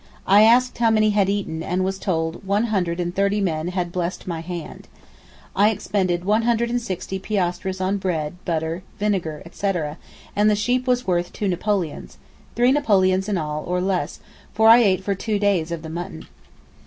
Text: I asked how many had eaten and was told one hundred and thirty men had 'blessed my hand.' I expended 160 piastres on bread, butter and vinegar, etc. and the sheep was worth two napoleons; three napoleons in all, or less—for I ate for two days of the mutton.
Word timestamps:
I 0.25 0.41
asked 0.41 0.79
how 0.79 0.89
many 0.89 1.11
had 1.11 1.29
eaten 1.29 1.61
and 1.61 1.83
was 1.85 1.99
told 1.99 2.43
one 2.43 2.63
hundred 2.73 2.99
and 2.99 3.13
thirty 3.15 3.39
men 3.39 3.67
had 3.67 3.91
'blessed 3.91 4.25
my 4.25 4.39
hand.' 4.41 4.87
I 5.55 5.69
expended 5.69 6.25
160 6.25 7.19
piastres 7.19 7.79
on 7.79 7.97
bread, 7.97 8.33
butter 8.43 8.73
and 8.73 8.83
vinegar, 8.97 9.43
etc. 9.45 9.99
and 10.35 10.49
the 10.49 10.55
sheep 10.55 10.87
was 10.87 11.05
worth 11.05 11.31
two 11.31 11.47
napoleons; 11.47 12.17
three 12.55 12.71
napoleons 12.71 13.29
in 13.29 13.37
all, 13.37 13.63
or 13.63 13.79
less—for 13.79 14.67
I 14.67 14.79
ate 14.79 15.03
for 15.03 15.13
two 15.13 15.37
days 15.37 15.71
of 15.71 15.83
the 15.83 15.89
mutton. 15.89 16.25